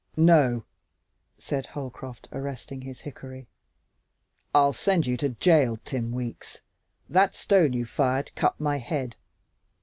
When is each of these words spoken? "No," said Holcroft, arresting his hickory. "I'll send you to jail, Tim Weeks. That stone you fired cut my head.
"No," 0.17 0.63
said 1.37 1.67
Holcroft, 1.67 2.27
arresting 2.31 2.81
his 2.81 3.01
hickory. 3.01 3.45
"I'll 4.51 4.73
send 4.73 5.05
you 5.05 5.15
to 5.17 5.29
jail, 5.29 5.77
Tim 5.85 6.11
Weeks. 6.11 6.61
That 7.07 7.35
stone 7.35 7.73
you 7.73 7.85
fired 7.85 8.31
cut 8.33 8.59
my 8.59 8.77
head. 8.79 9.15